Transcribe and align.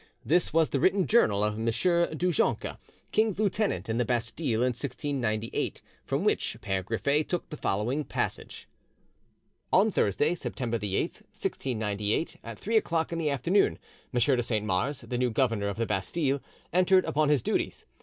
This 0.25 0.51
was 0.51 0.69
the 0.69 0.79
written 0.79 1.05
journal 1.05 1.43
of 1.43 1.53
M. 1.53 1.65
du 1.65 2.31
Jonca, 2.33 2.79
King's 3.11 3.37
Lieutenant 3.39 3.87
in 3.87 3.99
the 3.99 4.03
Bastille 4.03 4.63
in 4.63 4.69
1698, 4.69 5.83
from 6.05 6.23
which 6.23 6.57
Pere 6.59 6.81
Griffet 6.81 7.29
took 7.29 7.47
the 7.51 7.55
following 7.55 8.03
passage:— 8.03 8.67
"On 9.71 9.91
Thursday, 9.91 10.33
September 10.33 10.79
the 10.79 10.95
8th, 10.95 11.21
1698, 11.37 12.37
at 12.43 12.57
three 12.57 12.77
o'clock 12.77 13.11
in 13.13 13.19
the 13.19 13.29
afternoon, 13.29 13.77
M. 14.11 14.19
de 14.19 14.41
Saint 14.41 14.65
Mars, 14.65 15.01
the 15.01 15.19
new 15.19 15.29
governor 15.29 15.67
of 15.67 15.77
the 15.77 15.85
Bastille, 15.85 16.41
entered 16.73 17.05
upon 17.05 17.29
his 17.29 17.43
duties. 17.43 17.85